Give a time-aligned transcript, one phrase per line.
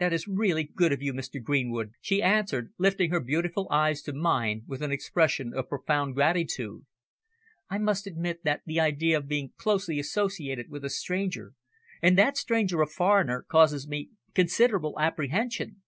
[0.00, 1.38] it is really very good of you, Mr.
[1.38, 6.86] Greenwood," she answered, lifting her beautiful eyes to mine with an expression of profound gratitude.
[7.68, 11.52] "I must admit that the idea of being closely associated with a stranger,
[12.00, 15.82] and that stranger a foreigner, causes me considerable apprehension."